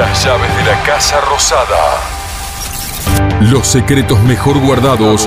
[0.00, 2.00] Las llaves de la Casa Rosada.
[3.42, 5.26] Los secretos mejor guardados.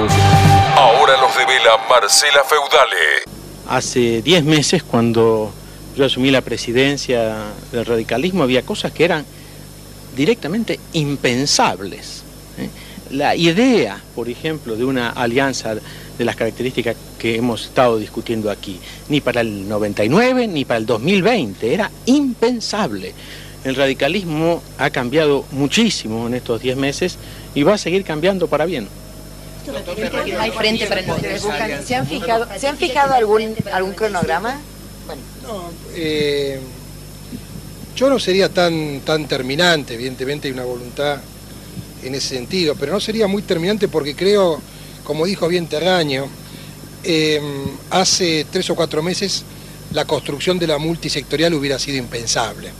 [0.75, 3.21] Ahora los devela Marcela Feudale.
[3.69, 5.53] Hace 10 meses, cuando
[5.95, 7.35] yo asumí la presidencia
[7.71, 9.23] del radicalismo, había cosas que eran
[10.17, 12.23] directamente impensables.
[12.57, 12.67] ¿eh?
[13.11, 18.79] La idea, por ejemplo, de una alianza de las características que hemos estado discutiendo aquí,
[19.07, 23.13] ni para el 99 ni para el 2020, era impensable.
[23.63, 27.17] El radicalismo ha cambiado muchísimo en estos 10 meses
[27.55, 28.87] y va a seguir cambiando para bien.
[30.39, 31.01] Hay frente para
[31.81, 34.59] ¿Se han fijado, ¿se han fijado algún, algún cronograma?
[35.43, 36.59] No, eh,
[37.95, 41.19] yo no sería tan, tan terminante, evidentemente hay una voluntad
[42.03, 44.59] en ese sentido, pero no sería muy terminante porque creo,
[45.03, 46.27] como dijo bien Terraño,
[47.03, 47.43] em,
[47.89, 49.43] hace tres o cuatro meses
[49.91, 52.71] la construcción de la multisectorial hubiera sido impensable.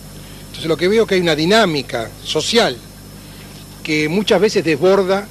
[0.54, 2.78] Entonces lo que veo que hay una dinámica social
[3.82, 5.28] que muchas veces desborda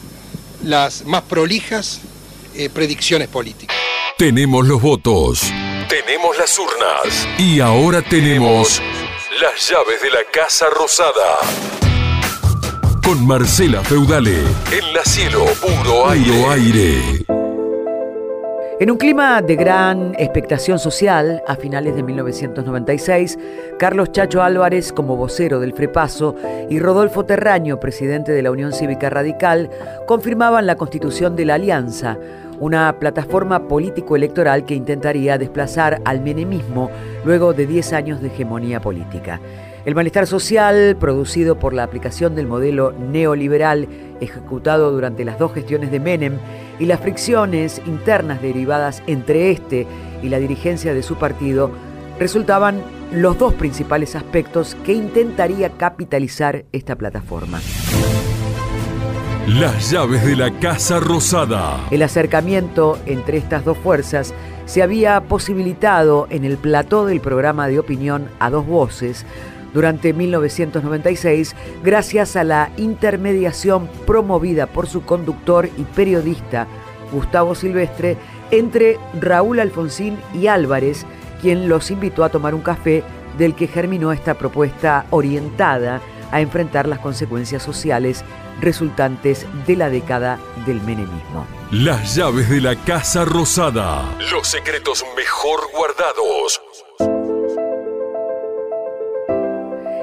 [0.64, 2.01] las más prolijas
[2.56, 3.77] eh, predicciones políticas.
[4.19, 5.42] Tenemos los votos,
[5.89, 8.83] tenemos las urnas y ahora tenemos
[9.41, 11.39] las llaves de la Casa Rosada.
[13.05, 14.41] Con Marcela Feudale,
[14.73, 16.47] en la cielo, puro aire.
[16.47, 17.22] aire.
[18.83, 23.39] En un clima de gran expectación social, a finales de 1996,
[23.79, 26.35] Carlos Chacho Álvarez, como vocero del Frepaso,
[26.69, 29.71] y Rodolfo Terraño, presidente de la Unión Cívica Radical,
[30.09, 32.19] confirmaban la constitución de la Alianza,
[32.59, 36.91] una plataforma político-electoral que intentaría desplazar al menemismo
[37.25, 39.41] luego de 10 años de hegemonía política.
[39.85, 43.89] El malestar social, producido por la aplicación del modelo neoliberal
[44.21, 46.39] ejecutado durante las dos gestiones de Menem,
[46.83, 49.87] y las fricciones internas derivadas entre este
[50.21, 51.71] y la dirigencia de su partido,
[52.19, 57.61] resultaban los dos principales aspectos que intentaría capitalizar esta plataforma.
[59.47, 61.87] Las llaves de la Casa Rosada.
[61.93, 64.35] El acercamiento entre estas dos fuerzas
[64.67, 69.25] se había posibilitado en el plató del programa de opinión a dos voces
[69.73, 76.67] durante 1996 gracias a la intermediación promovida por su conductor y periodista
[77.13, 78.17] Gustavo Silvestre
[78.51, 81.07] entre Raúl Alfonsín y Álvarez,
[81.41, 83.03] quien los invitó a tomar un café
[83.39, 86.01] del que germinó esta propuesta orientada
[86.31, 88.25] a enfrentar las consecuencias sociales
[88.61, 91.47] resultantes de la década del menemismo.
[91.71, 94.05] Las llaves de la Casa Rosada.
[94.31, 96.61] Los secretos mejor guardados.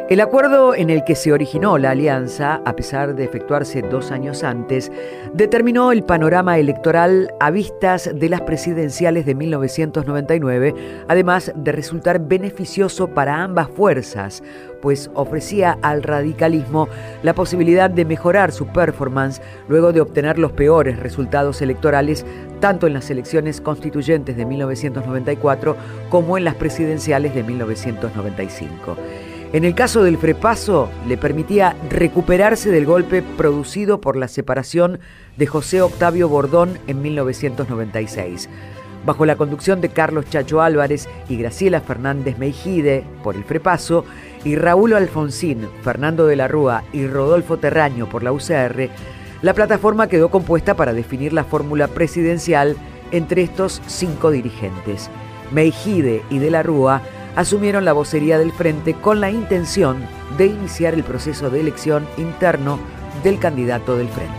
[0.09, 4.43] El acuerdo en el que se originó la alianza, a pesar de efectuarse dos años
[4.43, 4.91] antes,
[5.35, 10.73] determinó el panorama electoral a vistas de las presidenciales de 1999,
[11.07, 14.41] además de resultar beneficioso para ambas fuerzas,
[14.81, 16.87] pues ofrecía al radicalismo
[17.21, 22.25] la posibilidad de mejorar su performance luego de obtener los peores resultados electorales
[22.59, 25.75] tanto en las elecciones constituyentes de 1994
[26.09, 28.97] como en las presidenciales de 1995.
[29.51, 34.99] En el caso del Frepaso, le permitía recuperarse del golpe producido por la separación
[35.37, 38.47] de José Octavio Bordón en 1996.
[39.07, 44.05] Bajo la conducción de Carlos Chacho Álvarez y Graciela Fernández Meijide por el Frepaso,
[44.43, 48.89] y Raúl Alfonsín, Fernando de la Rúa y Rodolfo Terraño por la UCR,
[49.41, 52.77] la plataforma quedó compuesta para definir la fórmula presidencial
[53.11, 55.09] entre estos cinco dirigentes.
[55.51, 57.01] Meijide y de la Rúa
[57.39, 60.05] asumieron la vocería del frente con la intención
[60.37, 62.77] de iniciar el proceso de elección interno
[63.23, 64.33] del candidato del frente.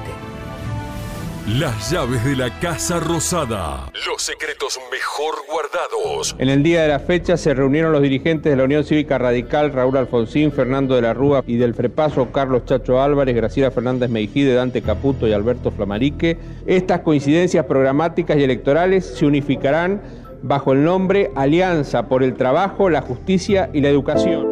[1.59, 3.91] Las llaves de la Casa Rosada.
[4.06, 6.37] Los secretos mejor guardados.
[6.38, 9.72] En el día de la fecha se reunieron los dirigentes de la Unión Cívica Radical,
[9.72, 14.53] Raúl Alfonsín, Fernando de la Rúa y del Frepaso, Carlos Chacho Álvarez, Graciela Fernández Meijide,
[14.53, 16.37] Dante Caputo y Alberto Flamarique.
[16.67, 20.03] Estas coincidencias programáticas y electorales se unificarán
[20.43, 24.47] bajo el nombre Alianza por el Trabajo, la Justicia y la Educación.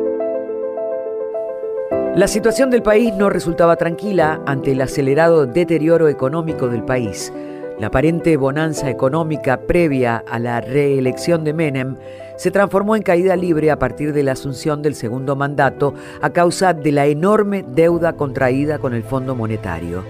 [2.15, 7.33] La situación del país no resultaba tranquila ante el acelerado deterioro económico del país.
[7.78, 11.97] La aparente bonanza económica previa a la reelección de Menem
[12.36, 16.74] se transformó en caída libre a partir de la asunción del segundo mandato a causa
[16.74, 20.03] de la enorme deuda contraída con el Fondo Monetario.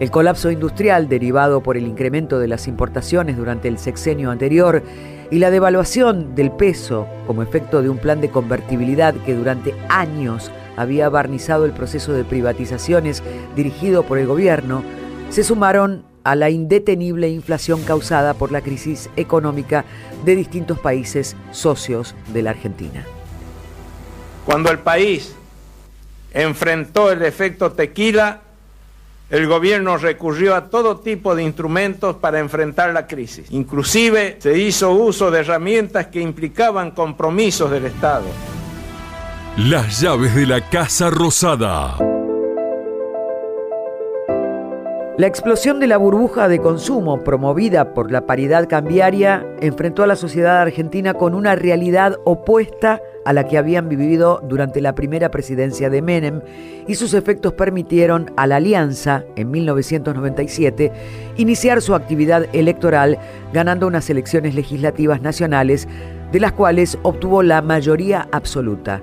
[0.00, 4.82] El colapso industrial derivado por el incremento de las importaciones durante el sexenio anterior
[5.32, 10.52] y la devaluación del peso como efecto de un plan de convertibilidad que durante años
[10.76, 13.22] había barnizado el proceso de privatizaciones
[13.56, 14.84] dirigido por el gobierno,
[15.30, 19.86] se sumaron a la indetenible inflación causada por la crisis económica
[20.26, 23.02] de distintos países socios de la Argentina.
[24.44, 25.34] Cuando el país
[26.34, 28.42] enfrentó el efecto tequila,
[29.32, 33.46] el gobierno recurrió a todo tipo de instrumentos para enfrentar la crisis.
[33.50, 38.26] Inclusive se hizo uso de herramientas que implicaban compromisos del Estado.
[39.56, 41.96] Las llaves de la Casa Rosada.
[45.16, 50.16] La explosión de la burbuja de consumo promovida por la paridad cambiaria enfrentó a la
[50.16, 55.90] sociedad argentina con una realidad opuesta a la que habían vivido durante la primera presidencia
[55.90, 56.40] de Menem
[56.86, 60.92] y sus efectos permitieron a la Alianza, en 1997,
[61.36, 63.18] iniciar su actividad electoral
[63.52, 65.88] ganando unas elecciones legislativas nacionales
[66.32, 69.00] de las cuales obtuvo la mayoría absoluta.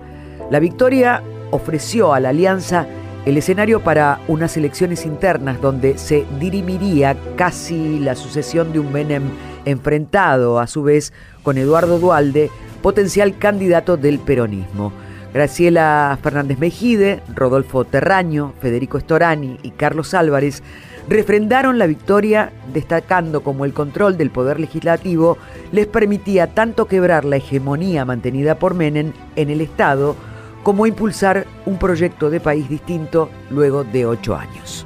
[0.50, 2.88] La victoria ofreció a la Alianza
[3.26, 9.24] el escenario para unas elecciones internas donde se dirimiría casi la sucesión de un Menem
[9.66, 11.14] enfrentado a su vez
[11.44, 12.50] con Eduardo Dualde,
[12.82, 14.92] potencial candidato del peronismo.
[15.34, 20.64] Graciela Fernández Mejide, Rodolfo Terraño, Federico Storani y Carlos Álvarez
[21.08, 25.38] refrendaron la victoria destacando como el control del poder legislativo
[25.72, 30.16] les permitía tanto quebrar la hegemonía mantenida por Menem en el Estado
[30.64, 34.86] como impulsar un proyecto de país distinto luego de ocho años.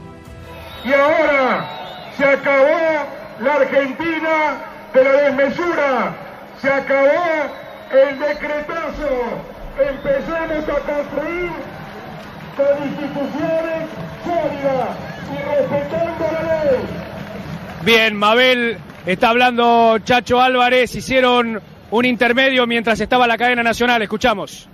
[0.85, 1.69] Y ahora
[2.17, 3.07] se acabó
[3.41, 4.57] la Argentina
[4.93, 6.15] de la desmesura,
[6.61, 7.62] se acabó
[7.93, 9.09] el decretazo,
[9.79, 11.51] empezamos a construir
[12.57, 13.89] con instituciones
[14.23, 14.89] sólidas
[15.31, 16.79] y respetando la ley.
[17.83, 21.61] Bien, Mabel, está hablando Chacho Álvarez, hicieron
[21.91, 24.69] un intermedio mientras estaba la cadena nacional, escuchamos.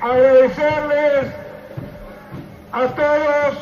[0.00, 1.32] Agradecerles
[2.72, 3.58] a todos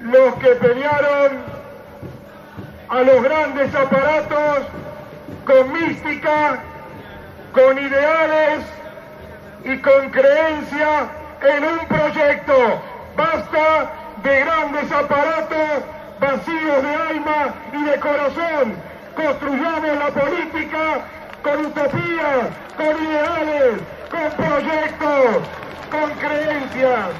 [0.00, 1.44] los que pelearon
[2.88, 4.58] a los grandes aparatos
[5.46, 6.60] con mística,
[7.52, 8.64] con ideales
[9.64, 11.08] y con creencia
[11.42, 12.82] en un proyecto.
[13.16, 13.90] Basta
[14.22, 15.84] de grandes aparatos
[16.20, 18.74] vacíos de alma y de corazón.
[19.16, 21.00] Construyamos la política
[21.44, 23.80] con utopía, con ideales,
[24.10, 25.42] con proyectos,
[25.90, 27.10] con creencias.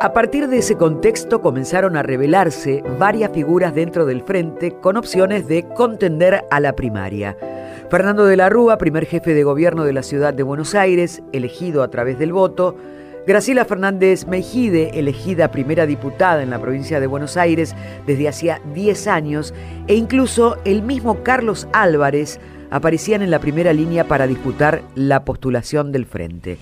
[0.00, 5.46] A partir de ese contexto comenzaron a revelarse varias figuras dentro del frente con opciones
[5.46, 7.36] de contender a la primaria.
[7.88, 11.82] Fernando de la Rúa, primer jefe de gobierno de la ciudad de Buenos Aires, elegido
[11.82, 12.76] a través del voto,
[13.28, 17.74] Graciela Fernández Mejide, elegida primera diputada en la provincia de Buenos Aires
[18.06, 19.52] desde hacía 10 años,
[19.86, 22.40] e incluso el mismo Carlos Álvarez
[22.70, 26.56] aparecían en la primera línea para disputar la postulación del frente.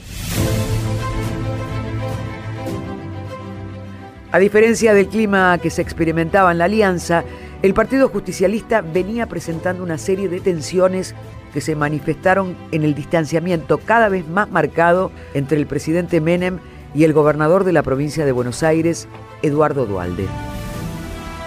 [4.33, 7.23] A diferencia del clima que se experimentaba en la alianza,
[7.63, 11.15] el Partido Justicialista venía presentando una serie de tensiones
[11.57, 16.59] que se manifestaron en el distanciamiento cada vez más marcado entre el presidente Menem
[16.95, 19.09] y el gobernador de la provincia de Buenos Aires,
[19.41, 20.27] Eduardo Dualde.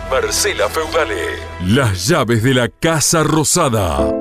[0.10, 1.14] Marcela Feudale,
[1.64, 4.12] las llaves de la Casa Rosada.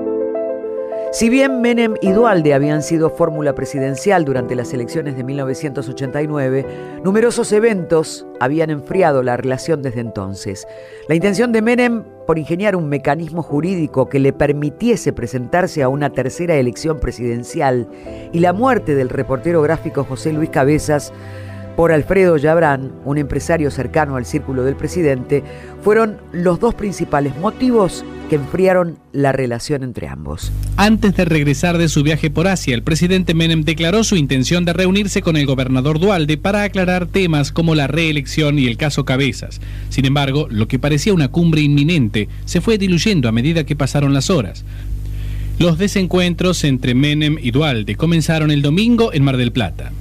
[1.11, 7.51] Si bien Menem y Dualde habían sido fórmula presidencial durante las elecciones de 1989, numerosos
[7.53, 10.67] eventos habían enfriado la relación desde entonces.
[11.09, 16.11] La intención de Menem por ingeniar un mecanismo jurídico que le permitiese presentarse a una
[16.11, 17.89] tercera elección presidencial
[18.35, 21.11] y la muerte del reportero gráfico José Luis Cabezas
[21.79, 25.45] por Alfredo Yabrán, un empresario cercano al círculo del presidente,
[25.85, 30.51] fueron los dos principales motivos que enfriaron la relación entre ambos.
[30.77, 34.73] Antes de regresar de su viaje por Asia, el presidente Menem declaró su intención de
[34.73, 39.61] reunirse con el gobernador Dualde para aclarar temas como la reelección y el caso Cabezas.
[39.89, 44.13] Sin embargo, lo que parecía una cumbre inminente se fue diluyendo a medida que pasaron
[44.13, 44.65] las horas.
[45.61, 49.93] Los desencuentros entre Menem y Dualde comenzaron el domingo en Mar del Plata.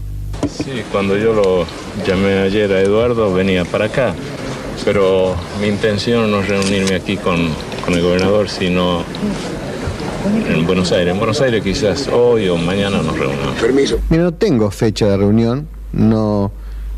[0.46, 1.66] Sí, cuando yo lo
[2.06, 4.14] llamé ayer a Eduardo venía para acá,
[4.86, 7.50] pero mi intención no es reunirme aquí con,
[7.88, 9.04] el gobernador, sino
[10.50, 11.14] en Buenos Aires.
[11.14, 13.56] En Buenos Aires quizás hoy o mañana nos reunamos.
[13.62, 14.00] Permiso.
[14.10, 16.52] Mira, no tengo fecha de reunión, no...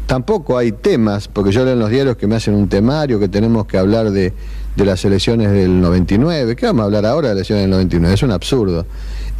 [0.07, 3.27] Tampoco hay temas, porque yo leo en los diarios que me hacen un temario, que
[3.27, 4.33] tenemos que hablar de,
[4.75, 6.55] de las elecciones del 99.
[6.55, 8.15] ¿Qué vamos a hablar ahora de las elecciones del 99?
[8.15, 8.87] Es un absurdo.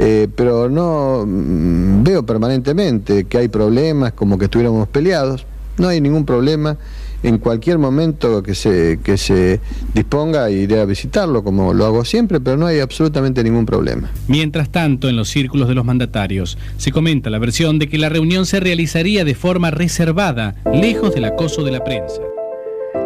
[0.02, 5.46] Eh, pero no mm, veo permanentemente que hay problemas como que estuviéramos peleados.
[5.78, 6.78] No hay ningún problema.
[7.22, 9.60] en cualquier momento que se, que se
[9.94, 14.10] disponga iré a visitarlo, como lo hago siempre, pero no hay absolutamente ningún problema.
[14.30, 18.08] Mientras tanto, en los círculos de los mandatarios, se comenta la versión de que la
[18.08, 22.22] reunión se realizaría de forma reservada, lejos del acoso de la prensa.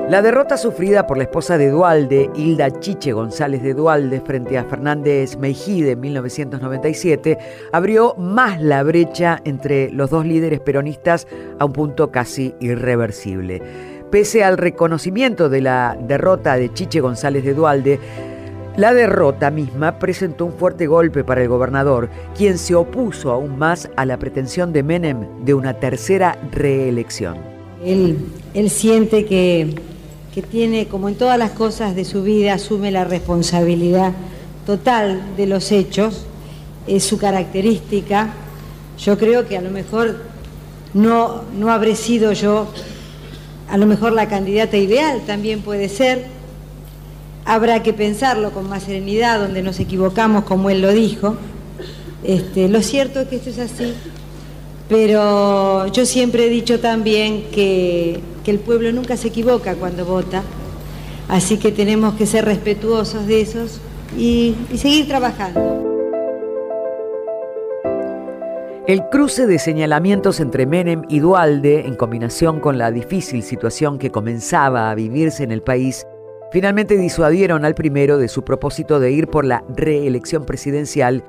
[0.10, 4.65] La derrota sufrida por la esposa de Dualde, Hilda Chiche González de Dualde, frente a
[4.65, 7.38] Fernández Meijide en 1997,
[7.72, 11.25] abrió más la brecha entre los dos líderes peronistas
[11.57, 13.62] a un punto casi irreversible.
[14.12, 18.00] Pese al reconocimiento de la derrota de Chiche González de Dualde,
[18.75, 23.89] la derrota misma presentó un fuerte golpe para el gobernador, quien se opuso aún más
[23.95, 27.38] a la pretensión de Menem de una tercera reelección.
[27.86, 28.17] Él,
[28.53, 29.92] él siente que
[30.33, 34.13] que tiene, como en todas las cosas de su vida, asume la responsabilidad
[34.65, 36.25] total de los hechos,
[36.87, 38.33] es su característica.
[38.97, 40.23] Yo creo que a lo mejor
[40.93, 42.67] no, no habré sido yo,
[43.69, 46.25] a lo mejor la candidata ideal también puede ser.
[47.45, 51.35] Habrá que pensarlo con más serenidad, donde nos equivocamos, como él lo dijo.
[52.23, 53.93] Este, lo cierto es que esto es así,
[54.89, 57.43] pero yo siempre he dicho también
[58.43, 60.43] que, el pueblo nunca se equivoca cuando vota,
[61.29, 63.79] así que tenemos que ser respetuosos de esos
[64.17, 65.83] y, y seguir trabajando.
[68.85, 74.12] El cruce de señalamientos entre Menem y Dualde, en combinación con la difícil situación que
[74.12, 76.05] comenzaba a vivirse en el país,
[76.51, 81.23] finalmente disuadieron al primero de su propósito de ir por la reelección presidencial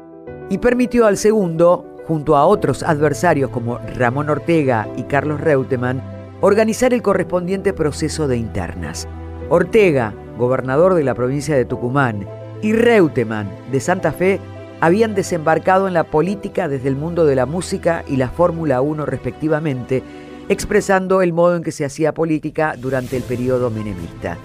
[0.50, 6.02] y permitió al segundo junto a otros adversarios como Ramón Ortega y Carlos Reutemann,
[6.46, 9.08] organizar el correspondiente proceso de internas.
[9.48, 12.28] Ortega, gobernador de la provincia de Tucumán,
[12.60, 14.40] y Reutemann, de Santa Fe,
[14.78, 19.06] habían desembarcado en la política desde el mundo de la música y la Fórmula 1
[19.06, 20.02] respectivamente,
[20.50, 24.36] expresando el modo en que se hacía política durante el periodo menemista.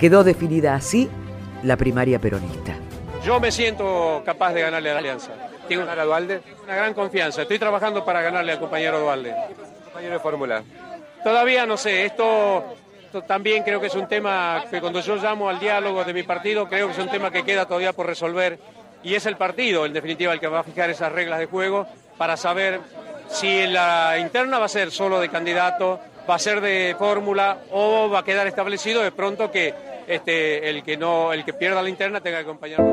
[0.00, 1.08] Quedó definida así
[1.62, 2.74] la primaria peronista.
[3.24, 5.30] Yo me siento capaz de ganarle a la alianza.
[5.68, 6.40] ¿Tengo a Dualde?
[6.64, 7.42] Una gran confianza.
[7.42, 9.32] Estoy trabajando para ganarle al compañero Dualde.
[9.84, 10.64] Compañero de fórmula.
[11.22, 12.04] Todavía no sé.
[12.04, 12.76] Esto,
[13.26, 16.68] también creo que es un tema que cuando yo llamo al diálogo de mi partido,
[16.68, 18.58] creo que es un tema que queda todavía por resolver.
[19.02, 21.86] Y es el partido, en definitiva, el que va a fijar esas reglas de juego
[22.16, 22.80] para saber
[23.28, 25.98] si la interna va a ser solo de candidato,
[26.28, 29.74] va a ser de fórmula o va a quedar establecido de pronto que
[30.06, 32.91] este, el que no, el que pierda la interna tenga que acompañarlo.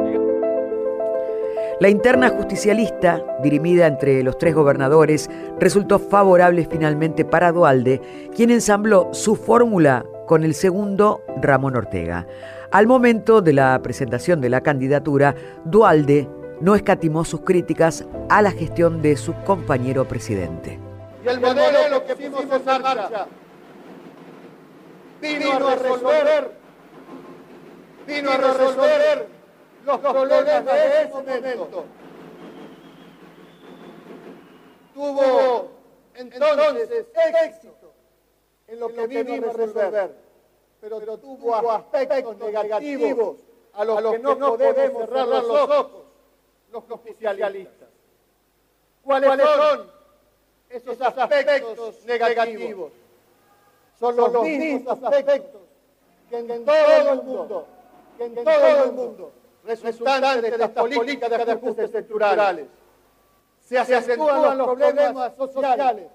[1.80, 8.02] La interna justicialista, dirimida entre los tres gobernadores, resultó favorable finalmente para Dualde,
[8.36, 12.28] quien ensambló su fórmula con el segundo Ramón Ortega.
[12.74, 15.34] Al momento de la presentación de la candidatura,
[15.64, 16.28] Dualde
[16.60, 20.78] no escatimó sus críticas a la gestión de su compañero presidente.
[21.24, 23.26] Y el modelo que pusimos en marcha
[25.22, 26.52] vino a resolver
[28.06, 29.39] vino a resolver
[29.86, 31.86] los problemas de ese momento.
[34.94, 35.72] Tuvo
[36.16, 37.06] entonces
[37.46, 37.94] éxito
[38.68, 40.16] en lo que vino a resolver,
[40.82, 43.38] pero tuvo aspectos negativos
[43.74, 45.88] a los que no podemos cerrar los ojos
[46.72, 47.90] los oficialistas.
[49.04, 49.92] ¿Cuáles son
[50.70, 52.92] esos aspectos negativos?
[54.00, 55.62] Son los mismos aspectos
[56.30, 57.66] que en todo el mundo
[58.20, 59.32] que en todo el mundo,
[59.66, 62.66] resultantes de estas políticas de ajustes estructurales,
[63.62, 66.08] se acentúan los problemas sociales,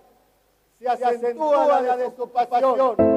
[0.78, 3.14] se acentúa la desocupación.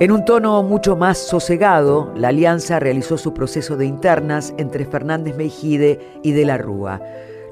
[0.00, 5.36] En un tono mucho más sosegado, la alianza realizó su proceso de internas entre Fernández
[5.36, 7.00] Meijide y De la Rúa.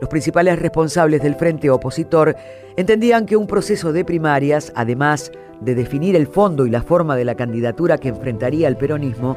[0.00, 2.34] Los principales responsables del frente opositor
[2.76, 7.24] entendían que un proceso de primarias, además de definir el fondo y la forma de
[7.24, 9.36] la candidatura que enfrentaría el peronismo,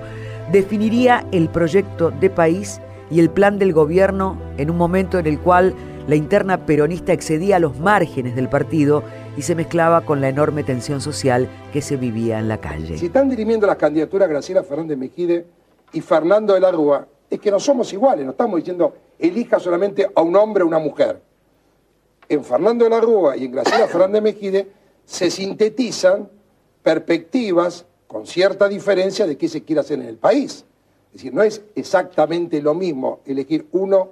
[0.52, 5.40] definiría el proyecto de país y el plan del gobierno en un momento en el
[5.40, 5.76] cual
[6.08, 9.04] la interna peronista excedía los márgenes del partido
[9.38, 12.98] y se mezclaba con la enorme tensión social que se vivía en la calle.
[12.98, 15.46] Si están dirimiendo las candidaturas Graciela Fernández Mejide
[15.94, 20.10] y Fernando de la Rúa, es que no somos iguales, no estamos diciendo elija solamente
[20.14, 21.20] a un hombre o una mujer.
[22.30, 24.68] En Fernando de la Rúa y en Graciela Fernández Mejide
[25.06, 26.30] se sintetizan
[26.84, 30.64] perspectivas con cierta diferencia de qué se quiere hacer en el país.
[31.08, 34.10] Es decir, no es exactamente lo mismo elegir uno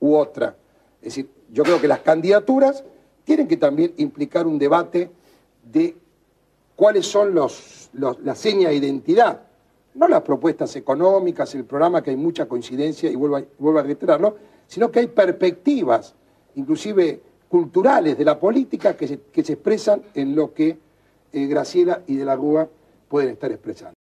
[0.00, 0.56] u otra.
[1.00, 2.82] Es decir, yo creo que las candidaturas
[3.22, 5.08] tienen que también implicar un debate
[5.70, 5.94] de
[6.74, 9.42] cuáles son los, las señas de identidad
[9.94, 14.36] no las propuestas económicas, el programa, que hay mucha coincidencia, y vuelvo a, a reiterarlo,
[14.66, 16.12] sino que hay perspectivas,
[16.56, 19.20] inclusive culturales, de la política que se,
[19.52, 20.76] expresan en lo que
[21.32, 22.68] eh, Graciela y de la Rúa
[23.14, 23.94] pueden estar expresando.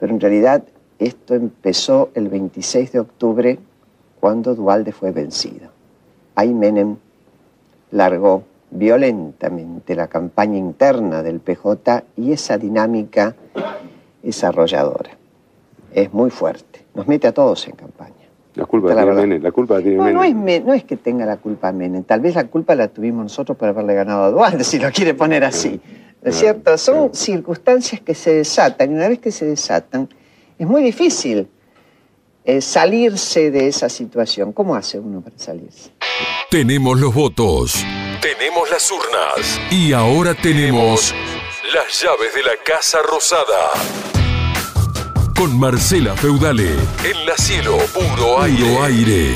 [0.00, 0.64] Pero en realidad
[0.98, 3.60] esto empezó el 26 de octubre
[4.18, 5.70] cuando Dualde fue vencido.
[6.34, 6.96] Ahí Menem
[7.92, 8.42] largó
[8.72, 13.36] violentamente la campaña interna del PJ y esa dinámica
[14.20, 15.10] es arrolladora.
[15.92, 16.84] Es muy fuerte.
[16.94, 18.19] Nos mete a todos en campaña.
[18.54, 19.12] La culpa La tiene.
[19.14, 20.16] Menem, la culpa tiene No, Menem.
[20.16, 22.02] no es, Me- no es que tenga la culpa Menem.
[22.04, 25.14] Tal vez la culpa la tuvimos nosotros por haberle ganado a Dualde, si lo quiere
[25.14, 25.80] poner así.
[26.22, 26.76] ¿No es cierto?
[26.76, 30.08] Son circunstancias que se desatan y una vez que se desatan
[30.58, 31.48] es muy difícil
[32.44, 34.52] eh, salirse de esa situación.
[34.52, 35.90] ¿Cómo hace uno para salirse?
[36.50, 37.82] Tenemos los votos,
[38.20, 41.14] tenemos las urnas y ahora tenemos
[41.72, 44.19] las llaves de la Casa Rosada.
[45.40, 48.76] Con Marcela Feudale en la cielo, puro aire.
[48.82, 49.34] aire.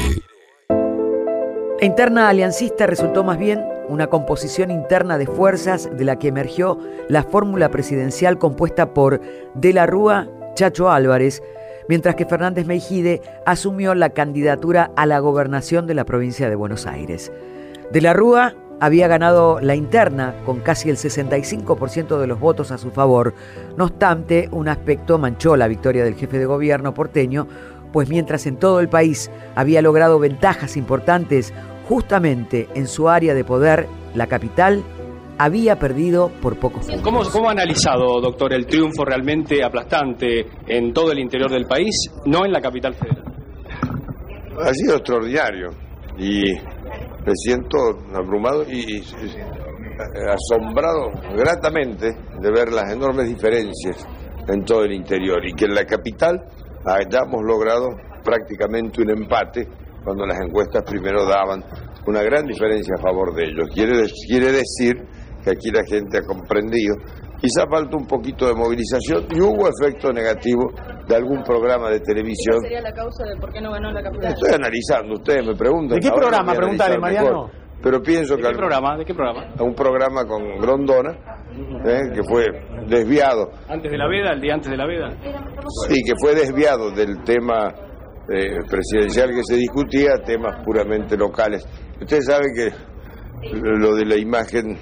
[1.81, 7.23] Interna aliancista resultó más bien una composición interna de fuerzas de la que emergió la
[7.23, 9.23] fórmula presidencial compuesta por
[9.55, 11.43] De la Rúa, Chacho Álvarez,
[11.89, 16.87] mientras que Fernández Meijide asumió la candidatura a la gobernación de la provincia de Buenos
[16.87, 17.33] Aires.
[17.93, 22.79] De la Rúa había ganado la interna con casi el 65% de los votos a
[22.79, 23.35] su favor.
[23.77, 27.47] No obstante, un aspecto manchó la victoria del jefe de gobierno porteño,
[27.93, 31.55] pues mientras en todo el país había logrado ventajas importantes
[31.89, 34.83] justamente en su área de poder, la capital,
[35.39, 37.03] había perdido por pocos puntos.
[37.03, 42.11] ¿Cómo, ¿Cómo ha analizado, doctor, el triunfo realmente aplastante en todo el interior del país,
[42.27, 43.25] no en la capital federal?
[44.65, 45.71] Ha sido extraordinario
[46.17, 46.43] y
[47.25, 47.79] me siento
[48.15, 49.05] abrumado y, y
[50.29, 54.07] asombrado gratamente de ver las enormes diferencias
[54.49, 56.45] en todo el interior y que en la capital
[56.85, 57.89] hayamos logrado
[58.23, 59.67] prácticamente un empate
[60.05, 61.65] cuando las encuestas primero daban
[62.07, 63.69] una gran diferencia a favor de ellos.
[63.73, 64.95] Quiere, quiere decir
[65.43, 66.95] que aquí la gente ha comprendido.
[67.45, 70.73] Quizá falta un poquito de movilización y hubo efecto negativo
[71.07, 74.33] de algún programa de televisión sería la causa de por qué no ganó la capital?
[74.33, 75.99] Estoy analizando, ustedes me preguntan.
[75.99, 76.53] ¿De qué programa?
[76.53, 77.29] analizar Mariano.
[77.29, 77.51] mejor.
[77.83, 78.97] Pero pienso ¿De que qué programa?
[78.97, 79.45] ¿De qué programa?
[79.59, 81.11] a un programa con Grondona,
[81.85, 82.47] eh, que fue
[82.89, 84.33] desviado, ¿Antes de la veda?
[84.33, 85.11] ¿El día antes de la veda?
[85.87, 87.75] sí, que fue desviado del tema
[88.33, 91.69] eh, presidencial que se discutía a temas puramente locales.
[92.01, 92.73] Ustedes saben que
[93.53, 94.79] lo de la imagen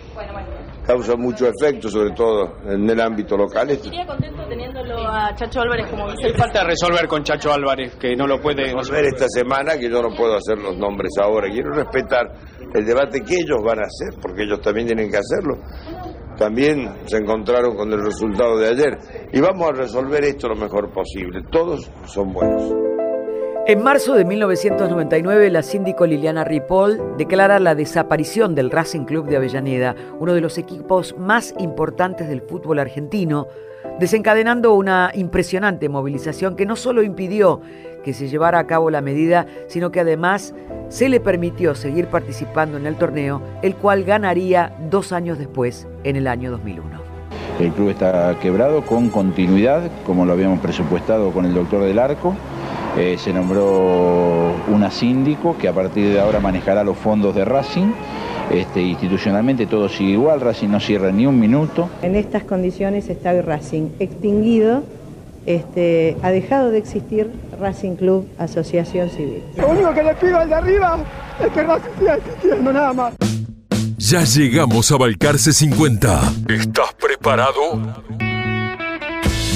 [0.86, 3.70] causa mucho efecto, sobre todo en el ámbito local.
[3.70, 8.26] ¿Estaría contento teniéndolo a Chacho Álvarez como ¿Qué falta resolver con Chacho Álvarez, que no
[8.26, 8.74] lo puede...
[8.90, 11.48] ver esta semana que yo no puedo hacer los nombres ahora.
[11.50, 12.26] Quiero respetar
[12.74, 15.58] el debate que ellos van a hacer, porque ellos también tienen que hacerlo.
[16.36, 18.98] También se encontraron con el resultado de ayer.
[19.32, 21.42] Y vamos a resolver esto lo mejor posible.
[21.50, 22.91] Todos son buenos.
[23.64, 29.36] En marzo de 1999, la síndico Liliana Ripoll declara la desaparición del Racing Club de
[29.36, 33.46] Avellaneda, uno de los equipos más importantes del fútbol argentino,
[34.00, 37.60] desencadenando una impresionante movilización que no solo impidió
[38.02, 40.56] que se llevara a cabo la medida, sino que además
[40.88, 46.16] se le permitió seguir participando en el torneo, el cual ganaría dos años después, en
[46.16, 47.00] el año 2001.
[47.60, 52.34] El club está quebrado con continuidad, como lo habíamos presupuestado con el doctor del Arco.
[52.96, 57.92] Eh, se nombró una síndico que a partir de ahora manejará los fondos de Racing.
[58.50, 61.88] Este, institucionalmente todo sigue igual, Racing no cierra ni un minuto.
[62.02, 64.82] En estas condiciones está hoy Racing extinguido,
[65.46, 69.42] este, ha dejado de existir Racing Club Asociación Civil.
[69.56, 70.98] Lo único que le pido al de arriba
[71.42, 73.14] es que Racing siga existiendo, nada más.
[73.96, 76.20] Ya llegamos a Balcarce 50.
[76.48, 77.80] ¿Estás preparado?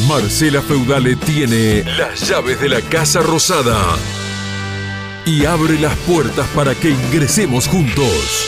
[0.09, 3.77] Marcela Feudale tiene las llaves de la Casa Rosada
[5.25, 8.47] y abre las puertas para que ingresemos juntos.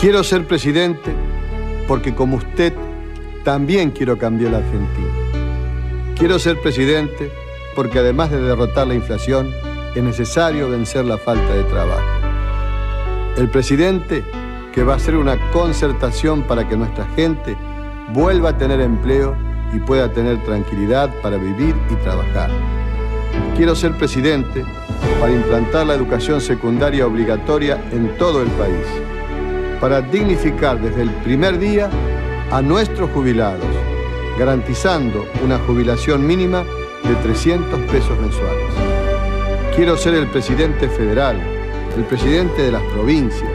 [0.00, 1.14] Quiero ser presidente
[1.86, 2.72] porque como usted
[3.44, 6.14] también quiero cambiar la Argentina.
[6.16, 7.30] Quiero ser presidente
[7.76, 9.54] porque además de derrotar la inflación
[9.94, 12.08] es necesario vencer la falta de trabajo.
[13.36, 14.24] El presidente
[14.72, 17.56] que va a hacer una concertación para que nuestra gente
[18.12, 19.36] vuelva a tener empleo
[19.72, 22.50] y pueda tener tranquilidad para vivir y trabajar.
[23.56, 24.64] Quiero ser presidente
[25.20, 28.86] para implantar la educación secundaria obligatoria en todo el país,
[29.80, 31.90] para dignificar desde el primer día
[32.50, 33.64] a nuestros jubilados,
[34.38, 36.64] garantizando una jubilación mínima
[37.04, 38.72] de 300 pesos mensuales.
[39.74, 41.40] Quiero ser el presidente federal,
[41.96, 43.50] el presidente de las provincias,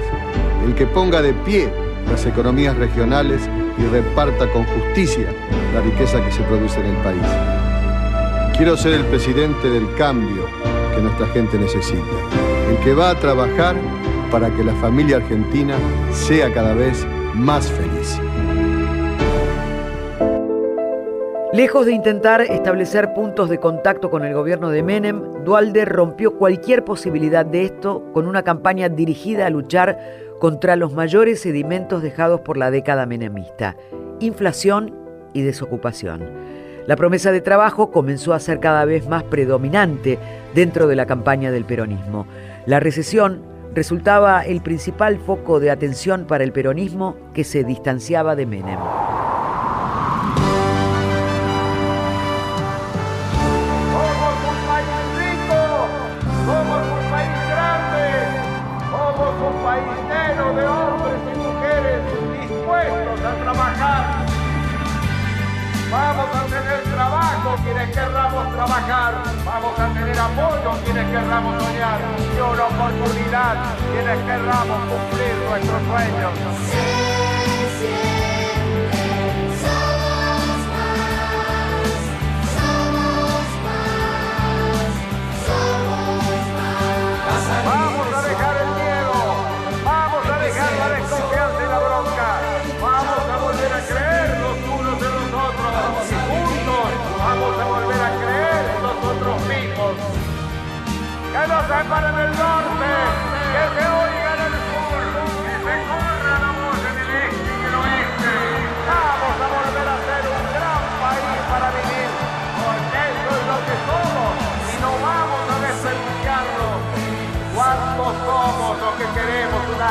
[0.67, 1.69] el que ponga de pie
[2.11, 5.33] las economías regionales y reparta con justicia
[5.73, 7.23] la riqueza que se produce en el país.
[8.57, 10.45] Quiero ser el presidente del cambio
[10.93, 12.01] que nuestra gente necesita,
[12.69, 13.75] el que va a trabajar
[14.29, 15.75] para que la familia argentina
[16.11, 18.19] sea cada vez más feliz.
[21.53, 26.83] Lejos de intentar establecer puntos de contacto con el gobierno de Menem, Dualde rompió cualquier
[26.83, 32.57] posibilidad de esto con una campaña dirigida a luchar contra los mayores sedimentos dejados por
[32.57, 33.75] la década menemista,
[34.19, 34.95] inflación
[35.33, 36.23] y desocupación.
[36.87, 40.17] La promesa de trabajo comenzó a ser cada vez más predominante
[40.55, 42.25] dentro de la campaña del peronismo.
[42.65, 43.41] La recesión
[43.73, 48.79] resultaba el principal foco de atención para el peronismo que se distanciaba de Menem.
[67.63, 71.99] Quienes querramos trabajar, vamos a tener apoyo quienes querramos soñar.
[72.35, 76.97] Y una oportunidad quienes querramos cumplir nuestros sueños.
[77.77, 78.16] para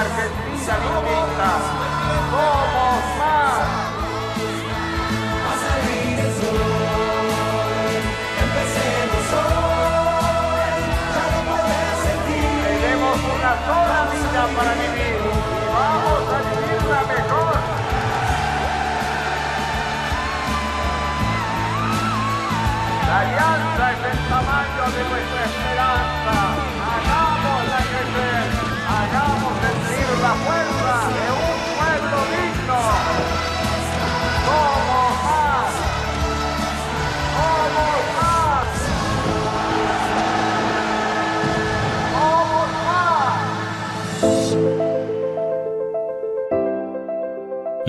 [0.07, 1.51] una Argentina distinta?
[2.31, 3.87] Somos más.
[13.67, 15.19] toda vida para vivir.
[15.73, 17.57] Vamos a vivirla mejor.
[23.09, 26.56] La alianza es el tamaño de nuestra esperanza.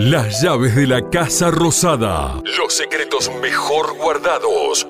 [0.09, 2.41] Las llaves de la Casa Rosada.
[2.57, 4.87] Los secretos mejor guardados.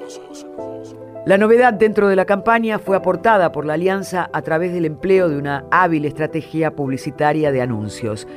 [1.25, 5.27] La novedad dentro de la campaña fue aportada por la Alianza a través del empleo
[5.27, 8.27] de una hábil estrategia publicitaria de anuncios.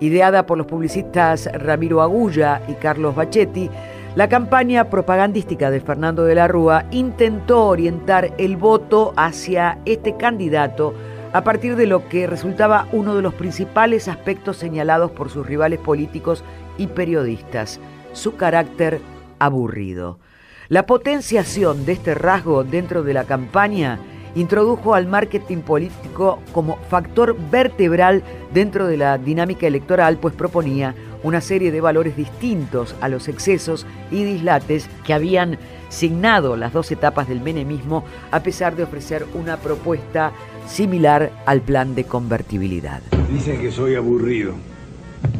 [0.00, 3.70] Ideada por los publicistas Ramiro Agulla y Carlos Bachetti,
[4.16, 10.94] la campaña propagandística de Fernando de la Rúa intentó orientar el voto hacia este candidato
[11.34, 15.80] a partir de lo que resultaba uno de los principales aspectos señalados por sus rivales
[15.80, 16.44] políticos
[16.78, 17.80] y periodistas,
[18.12, 19.00] su carácter
[19.40, 20.20] aburrido.
[20.68, 23.98] La potenciación de este rasgo dentro de la campaña
[24.36, 30.94] introdujo al marketing político como factor vertebral dentro de la dinámica electoral, pues proponía
[31.24, 35.58] una serie de valores distintos a los excesos y dislates que habían
[35.94, 40.32] signado las dos etapas del menemismo, a pesar de ofrecer una propuesta
[40.66, 43.00] similar al plan de convertibilidad.
[43.32, 44.54] Dicen que soy aburrido,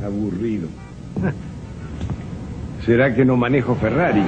[0.04, 0.68] aburrido.
[2.86, 4.22] ¿Será que no manejo Ferrari?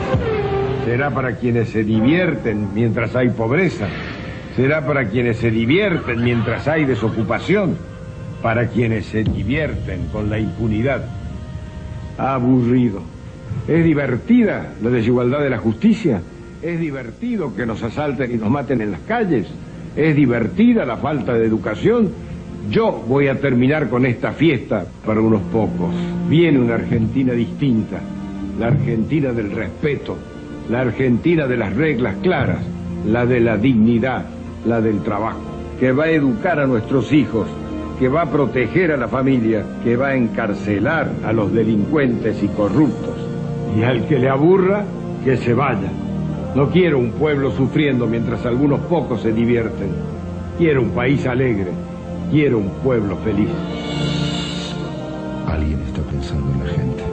[0.85, 3.87] ¿Será para quienes se divierten mientras hay pobreza?
[4.57, 7.77] ¿Será para quienes se divierten mientras hay desocupación?
[8.43, 11.05] Para quienes se divierten con la impunidad.
[12.17, 13.16] Aburrido.
[13.69, 16.21] ¿Es divertida la desigualdad de la justicia?
[16.63, 19.47] ¿Es divertido que nos asalten y nos maten en las calles?
[19.97, 22.11] ¿Es divertida la falta de educación?
[22.71, 25.95] Yo voy a terminar con esta fiesta para unos pocos.
[26.29, 28.01] Viene una Argentina distinta,
[28.59, 30.17] la Argentina del respeto,
[30.69, 32.63] la Argentina de las reglas claras,
[33.07, 34.27] la de la dignidad,
[34.65, 35.41] la del trabajo,
[35.79, 37.47] que va a educar a nuestros hijos,
[37.99, 42.49] que va a proteger a la familia, que va a encarcelar a los delincuentes y
[42.49, 43.26] corruptos.
[43.77, 44.85] Y al que le aburra,
[45.23, 45.91] que se vaya.
[46.55, 49.91] No quiero un pueblo sufriendo mientras algunos pocos se divierten.
[50.57, 51.73] Quiero un país alegre.
[52.31, 53.51] Quiero un pueblo feliz.
[55.47, 57.05] Alguien está pensando en la gente.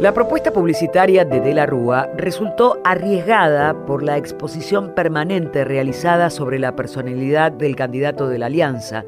[0.00, 6.58] La propuesta publicitaria de De la Rúa resultó arriesgada por la exposición permanente realizada sobre
[6.58, 9.04] la personalidad del candidato de la Alianza.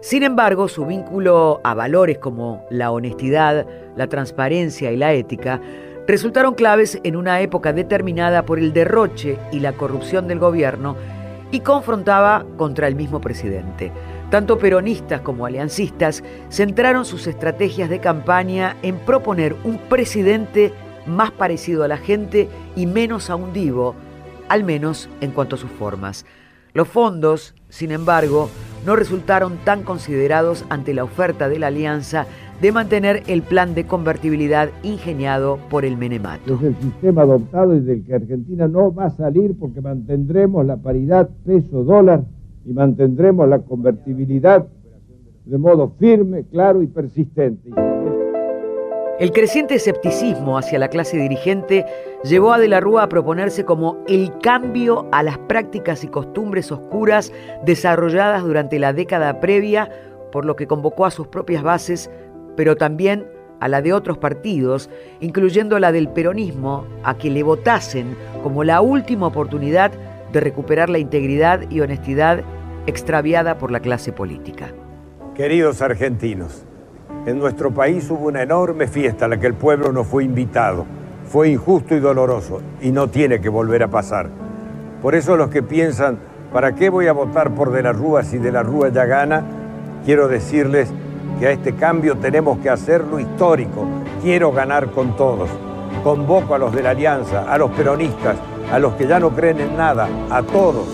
[0.00, 5.60] Sin embargo, su vínculo a valores como la honestidad, la transparencia y la ética
[6.06, 10.96] resultaron claves en una época determinada por el derroche y la corrupción del gobierno
[11.50, 13.90] y confrontaba contra el mismo presidente.
[14.30, 20.72] Tanto peronistas como aliancistas centraron sus estrategias de campaña en proponer un presidente
[21.06, 23.96] más parecido a la gente y menos a un divo,
[24.48, 26.24] al menos en cuanto a sus formas.
[26.78, 28.50] Los fondos, sin embargo,
[28.86, 32.26] no resultaron tan considerados ante la oferta de la alianza
[32.62, 36.54] de mantener el plan de convertibilidad ingeniado por el Menemato.
[36.54, 40.76] Es el sistema adoptado y del que Argentina no va a salir porque mantendremos la
[40.76, 42.22] paridad peso-dólar
[42.64, 44.64] y mantendremos la convertibilidad
[45.46, 47.72] de modo firme, claro y persistente.
[49.18, 51.84] El creciente escepticismo hacia la clase dirigente
[52.22, 56.70] llevó a De la Rúa a proponerse como el cambio a las prácticas y costumbres
[56.70, 57.32] oscuras
[57.64, 59.90] desarrolladas durante la década previa,
[60.30, 62.08] por lo que convocó a sus propias bases,
[62.56, 63.26] pero también
[63.58, 68.80] a la de otros partidos, incluyendo la del peronismo, a que le votasen como la
[68.80, 69.90] última oportunidad
[70.30, 72.44] de recuperar la integridad y honestidad
[72.86, 74.72] extraviada por la clase política.
[75.34, 76.67] Queridos argentinos,
[77.26, 80.86] en nuestro país hubo una enorme fiesta a la que el pueblo no fue invitado.
[81.28, 84.30] Fue injusto y doloroso y no tiene que volver a pasar.
[85.02, 86.18] Por eso los que piensan,
[86.52, 89.44] ¿para qué voy a votar por De la Rúa si De la Rúa ya gana?
[90.04, 90.90] Quiero decirles
[91.38, 93.86] que a este cambio tenemos que hacerlo histórico.
[94.22, 95.50] Quiero ganar con todos.
[96.02, 98.36] Convoco a los de la Alianza, a los peronistas,
[98.72, 100.86] a los que ya no creen en nada, a todos,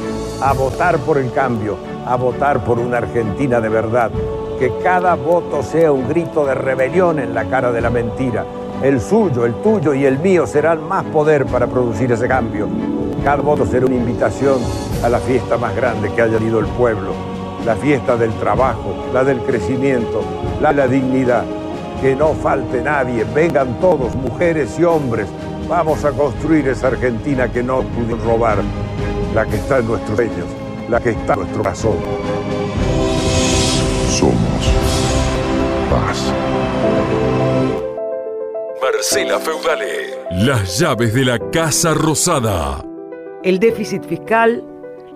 [0.42, 4.10] a votar por el cambio, a votar por una Argentina de verdad.
[4.58, 8.44] Que cada voto sea un grito de rebelión en la cara de la mentira.
[8.82, 12.68] El suyo, el tuyo y el mío serán más poder para producir ese cambio.
[13.24, 14.58] Cada voto será una invitación
[15.02, 17.12] a la fiesta más grande que haya ido el pueblo,
[17.64, 20.22] la fiesta del trabajo, la del crecimiento,
[20.60, 21.44] la de la dignidad.
[22.00, 25.26] Que no falte nadie, vengan todos, mujeres y hombres.
[25.68, 28.58] Vamos a construir esa Argentina que no pudieron robar,
[29.34, 30.46] la que está en nuestros sueños,
[30.88, 32.53] la que está en nuestro corazón.
[34.14, 34.72] Somos
[35.90, 36.32] paz.
[38.80, 42.84] Marcela Feudale, las llaves de la Casa Rosada.
[43.42, 44.62] El déficit fiscal,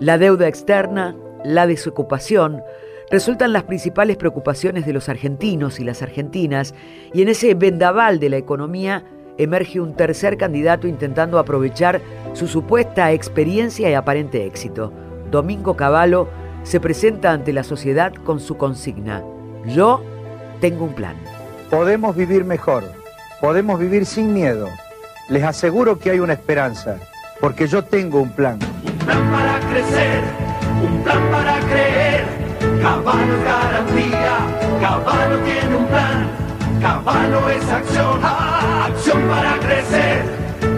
[0.01, 2.61] la deuda externa, la desocupación,
[3.09, 6.75] resultan las principales preocupaciones de los argentinos y las argentinas,
[7.13, 9.05] y en ese vendaval de la economía
[9.37, 12.01] emerge un tercer candidato intentando aprovechar
[12.33, 14.91] su supuesta experiencia y aparente éxito.
[15.31, 16.27] Domingo Cavallo
[16.69, 19.23] se presenta ante la sociedad con su consigna,
[19.65, 20.03] yo
[20.61, 21.15] tengo un plan.
[21.71, 22.83] Podemos vivir mejor,
[23.41, 24.67] podemos vivir sin miedo.
[25.29, 26.97] Les aseguro que hay una esperanza,
[27.41, 28.59] porque yo tengo un plan.
[29.03, 30.21] plan para crecer,
[30.83, 32.25] un plan para creer.
[32.83, 34.37] Caballo garantía,
[34.79, 36.27] Caballo tiene un plan.
[36.79, 40.21] Caballo es acción, ah, acción para crecer.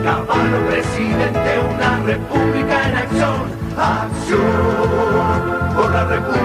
[0.06, 3.62] Caballo presidente, una república en acción.
[3.78, 5.52] Acción
[5.92, 6.42] la república.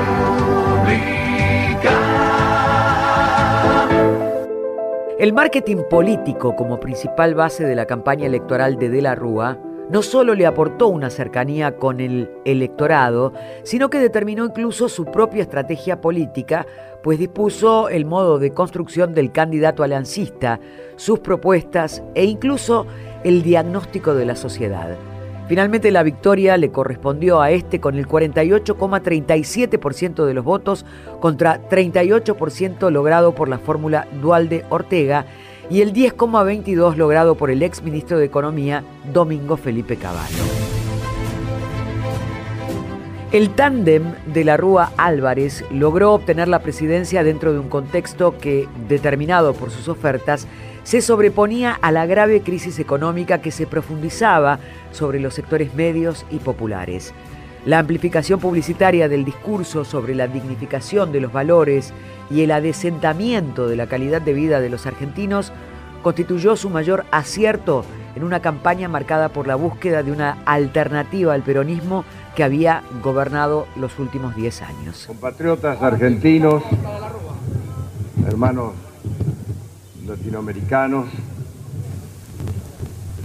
[5.19, 10.03] El marketing político como principal base de la campaña electoral de De la Rúa no
[10.03, 13.33] solo le aportó una cercanía con el electorado,
[13.63, 16.67] sino que determinó incluso su propia estrategia política,
[17.03, 20.59] pues dispuso el modo de construcción del candidato aliancista,
[20.97, 22.87] sus propuestas e incluso
[23.23, 24.97] el diagnóstico de la sociedad.
[25.49, 30.85] Finalmente la victoria le correspondió a este con el 48,37% de los votos
[31.21, 35.27] contra 38% logrado por la fórmula Dualde Ortega
[35.71, 38.83] y el 10,22 logrado por el ex ministro de Economía
[39.13, 40.43] Domingo Felipe Caballo.
[43.33, 48.69] El tándem de la Rúa Álvarez logró obtener la presidencia dentro de un contexto que,
[48.89, 50.47] determinado por sus ofertas,
[50.87, 54.61] se sobreponía a la grave crisis económica que se profundizaba
[54.93, 57.13] sobre los sectores medios y populares.
[57.65, 61.93] La amplificación publicitaria del discurso sobre la dignificación de los valores
[62.31, 65.53] y el adesentamiento de la calidad de vida de los argentinos
[66.05, 71.43] constituyó su mayor acierto en una campaña marcada por la búsqueda de una alternativa al
[71.43, 72.05] peronismo
[72.37, 75.05] que había gobernado los últimos 10 años.
[75.09, 76.63] Compatriotas argentinos,
[78.25, 78.87] hermanos
[80.07, 81.07] latinoamericanos,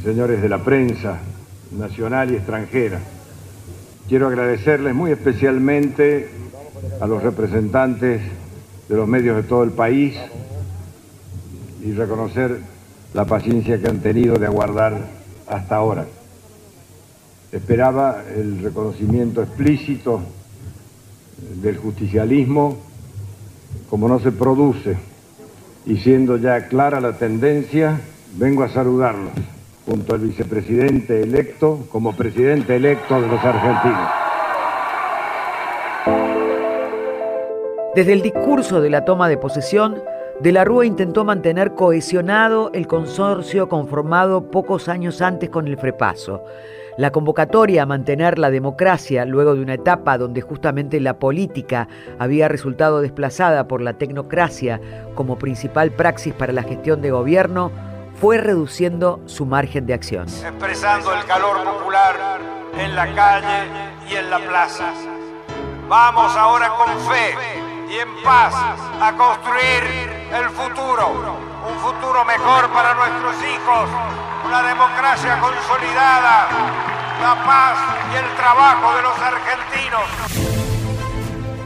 [0.04, 1.20] señores de la prensa
[1.72, 3.00] nacional y extranjera.
[4.08, 6.30] Quiero agradecerles muy especialmente
[7.00, 8.22] a los representantes
[8.90, 10.16] de los medios de todo el país
[11.84, 12.60] y reconocer
[13.14, 14.98] la paciencia que han tenido de aguardar
[15.48, 16.06] hasta ahora.
[17.52, 20.22] Esperaba el reconocimiento explícito
[21.62, 22.78] del justicialismo
[23.90, 25.11] como no se produce
[25.86, 28.00] y siendo ya clara la tendencia,
[28.36, 29.32] vengo a saludarlos
[29.86, 34.10] junto al vicepresidente electo como presidente electo de los argentinos.
[37.96, 40.02] Desde el discurso de la toma de posesión,
[40.40, 46.44] De la Rúa intentó mantener cohesionado el consorcio conformado pocos años antes con el Frepaso
[47.02, 51.88] la convocatoria a mantener la democracia luego de una etapa donde justamente la política
[52.20, 54.80] había resultado desplazada por la tecnocracia
[55.16, 57.72] como principal praxis para la gestión de gobierno
[58.20, 60.28] fue reduciendo su margen de acción.
[60.28, 62.40] expresando el calor popular
[62.78, 63.68] en la calle
[64.08, 64.94] y en la plaza.
[65.90, 67.34] Vamos ahora con fe
[67.90, 69.82] y en paz a construir
[70.38, 71.08] el futuro,
[71.68, 73.90] un futuro mejor para nuestros hijos,
[74.52, 76.50] una democracia consolidada,
[77.22, 77.80] la paz
[78.12, 80.02] y el trabajo de los argentinos.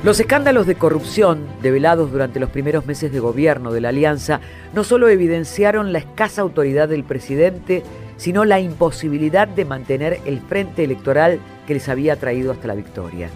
[0.03, 4.39] Los escándalos de corrupción develados durante los primeros meses de gobierno de la Alianza
[4.71, 7.81] no solo evidenciaron la escasa autoridad del presidente,
[8.17, 13.31] sino la imposibilidad de mantener el frente electoral que les había traído hasta la victoria.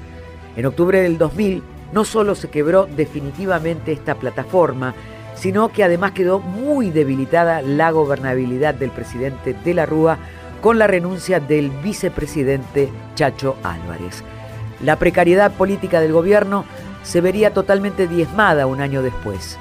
[0.58, 4.94] En octubre del 2000 no solo se quebró definitivamente esta plataforma,
[5.40, 10.18] sino que además quedó muy debilitada la gobernabilidad del presidente de la Rúa
[10.62, 14.22] con la renuncia del vicepresidente Chacho Álvarez.
[14.84, 16.66] La precariedad política del gobierno
[17.04, 19.58] se vería totalmente diezmada un año después.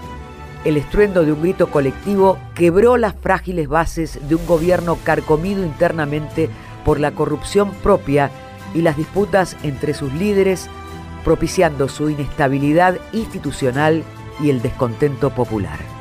[0.64, 6.50] El estruendo de un grito colectivo quebró las frágiles bases de un gobierno carcomido internamente
[6.84, 8.30] por la corrupción propia
[8.74, 10.68] y las disputas entre sus líderes,
[11.24, 14.02] propiciando su inestabilidad institucional
[14.40, 15.97] y el descontento popular.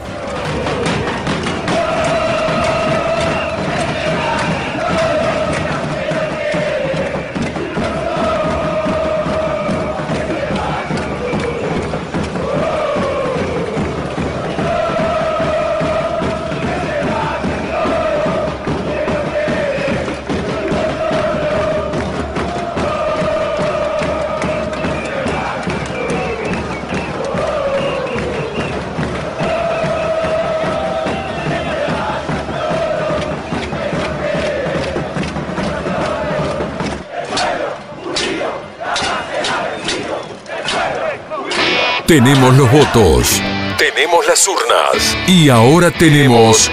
[42.07, 43.41] Tenemos los votos.
[43.77, 45.17] Tenemos las urnas.
[45.27, 46.71] Y ahora tenemos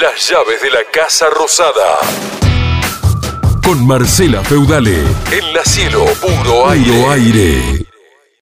[0.00, 1.98] las llaves de la Casa Rosada.
[3.60, 5.00] Con Marcela Feudale.
[5.32, 7.77] En la cielo, puro aire.